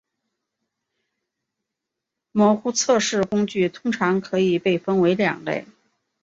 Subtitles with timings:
[2.31, 5.67] 模糊测试工具通常可以被分为两类。